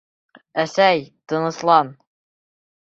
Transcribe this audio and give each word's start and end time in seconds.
Әсәй, 0.63 1.05
тыныслан! 1.33 1.95